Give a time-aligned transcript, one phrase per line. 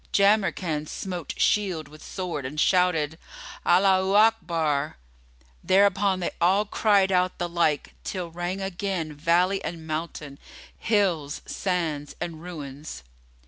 [0.11, 3.19] Jamrkan smote shield with sword and shouted,
[3.63, 4.97] "Allaho Akbar'"
[5.63, 10.39] Thereupon they all cried out the like, till rang again valley and mountain,
[10.75, 13.03] hills, sands and ruins.